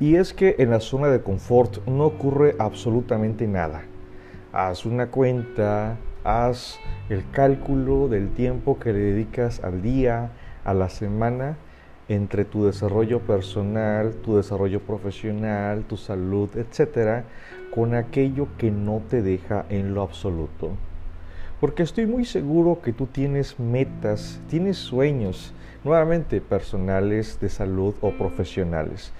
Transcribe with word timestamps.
Y 0.00 0.14
es 0.14 0.32
que 0.32 0.54
en 0.58 0.70
la 0.70 0.78
zona 0.78 1.08
de 1.08 1.22
confort 1.22 1.84
no 1.86 2.06
ocurre 2.06 2.54
absolutamente 2.60 3.48
nada. 3.48 3.82
Haz 4.52 4.86
una 4.86 5.08
cuenta, 5.08 5.96
haz 6.22 6.78
el 7.08 7.28
cálculo 7.32 8.06
del 8.06 8.30
tiempo 8.30 8.78
que 8.78 8.92
le 8.92 9.00
dedicas 9.00 9.62
al 9.64 9.82
día, 9.82 10.30
a 10.64 10.72
la 10.72 10.88
semana, 10.88 11.56
entre 12.08 12.44
tu 12.44 12.64
desarrollo 12.64 13.20
personal, 13.20 14.14
tu 14.22 14.36
desarrollo 14.36 14.80
profesional, 14.80 15.82
tu 15.82 15.96
salud, 15.96 16.48
etcétera, 16.56 17.24
con 17.74 17.94
aquello 17.94 18.46
que 18.56 18.70
no 18.70 19.02
te 19.08 19.20
deja 19.20 19.66
en 19.68 19.94
lo 19.94 20.02
absoluto. 20.02 20.70
Porque 21.60 21.82
estoy 21.82 22.06
muy 22.06 22.24
seguro 22.24 22.80
que 22.82 22.92
tú 22.92 23.06
tienes 23.06 23.58
metas, 23.58 24.40
tienes 24.48 24.76
sueños, 24.76 25.52
nuevamente 25.82 26.40
personales, 26.40 27.40
de 27.40 27.48
salud 27.48 27.94
o 28.00 28.12
profesionales, 28.12 29.12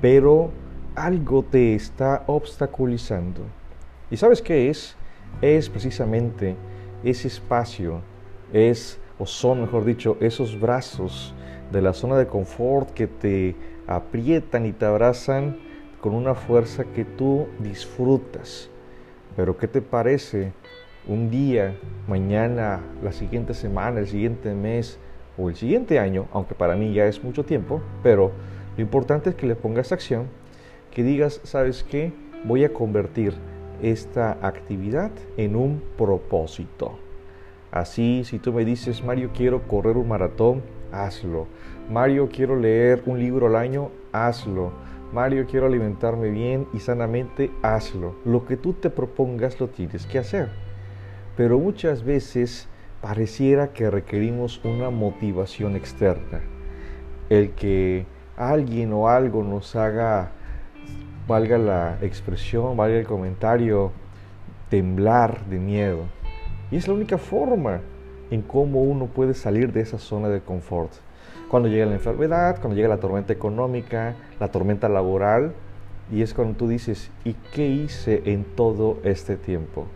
pero 0.00 0.52
algo 0.94 1.42
te 1.42 1.74
está 1.74 2.22
obstaculizando. 2.28 3.40
¿Y 4.08 4.16
sabes 4.16 4.40
qué 4.40 4.70
es? 4.70 4.94
Es 5.40 5.68
precisamente 5.68 6.54
ese 7.02 7.26
espacio, 7.26 8.02
es, 8.52 9.00
o 9.18 9.26
son, 9.26 9.60
mejor 9.60 9.84
dicho, 9.84 10.16
esos 10.20 10.60
brazos 10.60 11.34
de 11.72 11.82
la 11.82 11.92
zona 11.92 12.16
de 12.18 12.28
confort 12.28 12.90
que 12.90 13.08
te 13.08 13.56
aprietan 13.88 14.64
y 14.64 14.72
te 14.72 14.86
abrazan 14.86 15.58
con 16.00 16.14
una 16.14 16.36
fuerza 16.36 16.84
que 16.84 17.04
tú 17.04 17.48
disfrutas. 17.58 18.70
Pero 19.36 19.56
¿qué 19.56 19.66
te 19.66 19.82
parece 19.82 20.52
un 21.10 21.28
día, 21.28 21.74
mañana, 22.06 22.80
la 23.02 23.10
siguiente 23.10 23.52
semana, 23.52 23.98
el 23.98 24.06
siguiente 24.06 24.54
mes 24.54 24.96
o 25.36 25.48
el 25.48 25.56
siguiente 25.56 25.98
año, 25.98 26.28
aunque 26.32 26.54
para 26.54 26.76
mí 26.76 26.94
ya 26.94 27.06
es 27.06 27.24
mucho 27.24 27.44
tiempo, 27.44 27.82
pero 28.00 28.30
lo 28.76 28.82
importante 28.82 29.30
es 29.30 29.34
que 29.34 29.48
le 29.48 29.56
pongas 29.56 29.90
acción, 29.90 30.26
que 30.92 31.02
digas, 31.02 31.40
¿sabes 31.42 31.82
qué? 31.82 32.12
Voy 32.44 32.62
a 32.62 32.72
convertir 32.72 33.34
esta 33.82 34.38
actividad 34.40 35.10
en 35.36 35.56
un 35.56 35.82
propósito. 35.98 36.96
Así, 37.72 38.22
si 38.24 38.38
tú 38.38 38.52
me 38.52 38.64
dices, 38.64 39.02
Mario, 39.02 39.30
quiero 39.34 39.66
correr 39.66 39.96
un 39.96 40.06
maratón, 40.06 40.62
hazlo. 40.92 41.48
Mario, 41.90 42.28
quiero 42.32 42.54
leer 42.54 43.02
un 43.06 43.18
libro 43.18 43.48
al 43.48 43.56
año, 43.56 43.90
hazlo. 44.12 44.70
Mario, 45.12 45.44
quiero 45.50 45.66
alimentarme 45.66 46.30
bien 46.30 46.68
y 46.72 46.78
sanamente, 46.78 47.50
hazlo. 47.62 48.14
Lo 48.24 48.46
que 48.46 48.56
tú 48.56 48.74
te 48.74 48.90
propongas 48.90 49.58
lo 49.58 49.66
tienes 49.66 50.06
que 50.06 50.20
hacer. 50.20 50.69
Pero 51.40 51.58
muchas 51.58 52.04
veces 52.04 52.68
pareciera 53.00 53.68
que 53.68 53.88
requerimos 53.88 54.62
una 54.62 54.90
motivación 54.90 55.74
externa. 55.74 56.42
El 57.30 57.52
que 57.52 58.04
alguien 58.36 58.92
o 58.92 59.08
algo 59.08 59.42
nos 59.42 59.74
haga, 59.74 60.32
valga 61.26 61.56
la 61.56 61.98
expresión, 62.02 62.76
valga 62.76 62.98
el 62.98 63.06
comentario, 63.06 63.90
temblar 64.68 65.46
de 65.46 65.58
miedo. 65.58 66.00
Y 66.70 66.76
es 66.76 66.86
la 66.86 66.92
única 66.92 67.16
forma 67.16 67.80
en 68.30 68.42
cómo 68.42 68.82
uno 68.82 69.06
puede 69.06 69.32
salir 69.32 69.72
de 69.72 69.80
esa 69.80 69.96
zona 69.96 70.28
de 70.28 70.42
confort. 70.42 70.92
Cuando 71.48 71.70
llega 71.70 71.86
la 71.86 71.94
enfermedad, 71.94 72.60
cuando 72.60 72.76
llega 72.76 72.90
la 72.90 73.00
tormenta 73.00 73.32
económica, 73.32 74.14
la 74.38 74.48
tormenta 74.48 74.90
laboral, 74.90 75.54
y 76.12 76.20
es 76.20 76.34
cuando 76.34 76.58
tú 76.58 76.68
dices, 76.68 77.10
¿y 77.24 77.32
qué 77.54 77.66
hice 77.66 78.20
en 78.26 78.44
todo 78.44 78.98
este 79.04 79.36
tiempo? 79.36 79.86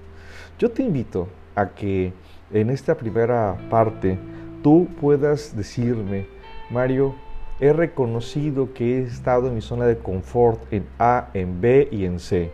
Yo 0.58 0.70
te 0.70 0.82
invito 0.84 1.26
a 1.56 1.70
que 1.70 2.12
en 2.52 2.70
esta 2.70 2.96
primera 2.96 3.56
parte 3.70 4.18
tú 4.62 4.86
puedas 5.00 5.56
decirme, 5.56 6.28
Mario, 6.70 7.16
he 7.58 7.72
reconocido 7.72 8.72
que 8.72 8.98
he 8.98 9.02
estado 9.02 9.48
en 9.48 9.56
mi 9.56 9.60
zona 9.60 9.84
de 9.86 9.98
confort 9.98 10.60
en 10.72 10.86
A, 11.00 11.28
en 11.34 11.60
B 11.60 11.88
y 11.90 12.04
en 12.04 12.20
C. 12.20 12.52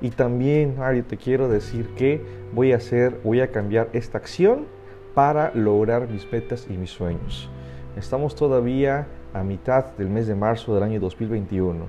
Y 0.00 0.10
también, 0.10 0.78
Mario, 0.78 1.04
te 1.04 1.18
quiero 1.18 1.48
decir 1.48 1.88
que 1.96 2.22
voy 2.54 2.72
a 2.72 2.76
hacer, 2.76 3.20
voy 3.22 3.40
a 3.40 3.50
cambiar 3.50 3.90
esta 3.92 4.16
acción 4.16 4.64
para 5.14 5.52
lograr 5.54 6.08
mis 6.08 6.30
metas 6.32 6.66
y 6.70 6.74
mis 6.74 6.90
sueños. 6.90 7.50
Estamos 7.96 8.34
todavía 8.34 9.06
a 9.34 9.42
mitad 9.42 9.84
del 9.96 10.08
mes 10.08 10.26
de 10.26 10.34
marzo 10.34 10.74
del 10.74 10.82
año 10.82 11.00
2021, 11.00 11.86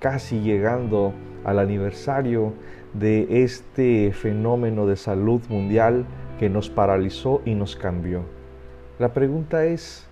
casi 0.00 0.40
llegando 0.40 1.12
al 1.44 1.58
aniversario 1.58 2.52
de 2.94 3.44
este 3.44 4.12
fenómeno 4.12 4.86
de 4.86 4.96
salud 4.96 5.40
mundial 5.48 6.06
que 6.38 6.48
nos 6.48 6.68
paralizó 6.68 7.42
y 7.44 7.54
nos 7.54 7.76
cambió. 7.76 8.22
La 8.98 9.12
pregunta 9.12 9.64
es, 9.64 10.06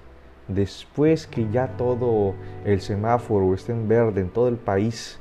después 0.47 1.27
que 1.27 1.49
ya 1.51 1.77
todo 1.77 2.35
el 2.65 2.81
semáforo 2.81 3.55
esté 3.55 3.73
en 3.73 3.89
verde 3.89 4.21
en 4.21 4.29
todo 4.29 4.49
el 4.49 4.57
país, 4.57 5.19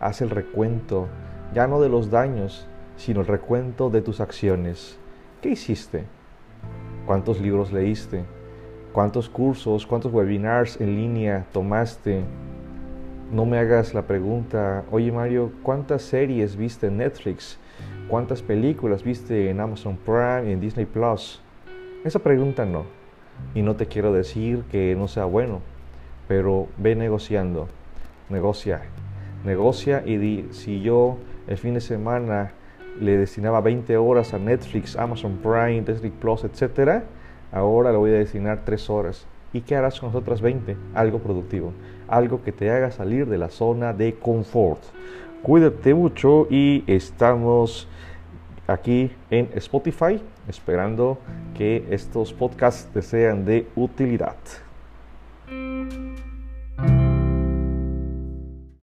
haz 0.00 0.20
el 0.22 0.30
recuento, 0.30 1.06
ya 1.54 1.66
no 1.66 1.80
de 1.80 1.88
los 1.88 2.10
daños, 2.10 2.66
sino 2.96 3.20
el 3.20 3.26
recuento 3.26 3.90
de 3.90 4.02
tus 4.02 4.20
acciones. 4.20 4.98
¿Qué 5.40 5.50
hiciste? 5.50 6.04
¿Cuántos 7.06 7.40
libros 7.40 7.72
leíste? 7.72 8.24
¿Cuántos 8.92 9.28
cursos, 9.28 9.86
cuántos 9.86 10.12
webinars 10.12 10.80
en 10.80 10.96
línea 10.96 11.46
tomaste? 11.52 12.24
No 13.32 13.46
me 13.46 13.58
hagas 13.58 13.94
la 13.94 14.08
pregunta, 14.08 14.82
oye 14.90 15.12
Mario, 15.12 15.52
¿cuántas 15.62 16.02
series 16.02 16.56
viste 16.56 16.88
en 16.88 16.96
Netflix? 16.96 17.60
¿Cuántas 18.08 18.42
películas 18.42 19.04
viste 19.04 19.50
en 19.50 19.60
Amazon 19.60 19.96
Prime 20.04 20.48
y 20.48 20.52
en 20.52 20.60
Disney 20.60 20.84
Plus? 20.84 21.40
Esa 22.04 22.18
pregunta 22.18 22.66
no. 22.66 22.86
Y 23.54 23.62
no 23.62 23.76
te 23.76 23.86
quiero 23.86 24.12
decir 24.12 24.64
que 24.72 24.96
no 24.96 25.06
sea 25.06 25.26
bueno, 25.26 25.60
pero 26.26 26.66
ve 26.76 26.96
negociando, 26.96 27.68
negocia, 28.30 28.82
negocia 29.44 30.02
y 30.04 30.16
di, 30.16 30.48
si 30.50 30.80
yo 30.80 31.16
el 31.46 31.56
fin 31.56 31.74
de 31.74 31.80
semana 31.80 32.50
le 32.98 33.16
destinaba 33.16 33.60
20 33.60 33.96
horas 33.96 34.34
a 34.34 34.40
Netflix, 34.40 34.96
Amazon 34.96 35.38
Prime, 35.40 35.82
Disney 35.82 36.10
Plus, 36.10 36.42
etc., 36.42 37.04
ahora 37.52 37.92
le 37.92 37.98
voy 37.98 38.10
a 38.10 38.14
destinar 38.14 38.62
3 38.64 38.90
horas. 38.90 39.24
¿Y 39.52 39.62
qué 39.62 39.76
harás 39.76 39.98
con 39.98 40.10
las 40.10 40.16
otras 40.16 40.40
20? 40.40 40.76
Algo 40.94 41.18
productivo, 41.18 41.72
algo 42.06 42.42
que 42.42 42.52
te 42.52 42.70
haga 42.70 42.90
salir 42.90 43.26
de 43.26 43.38
la 43.38 43.48
zona 43.48 43.92
de 43.92 44.14
confort. 44.14 44.82
Cuídate 45.42 45.94
mucho 45.94 46.46
y 46.50 46.84
estamos 46.86 47.88
aquí 48.66 49.10
en 49.30 49.48
Spotify 49.54 50.20
esperando 50.48 51.18
que 51.56 51.84
estos 51.90 52.32
podcasts 52.32 52.88
te 52.92 53.02
sean 53.02 53.44
de 53.44 53.66
utilidad. 53.74 54.36